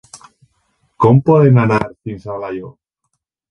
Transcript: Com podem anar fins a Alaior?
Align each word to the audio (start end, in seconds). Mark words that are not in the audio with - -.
Com 1.05 1.19
podem 1.29 1.61
anar 1.65 1.79
fins 1.91 2.27
a 2.27 2.35
Alaior? 2.39 2.75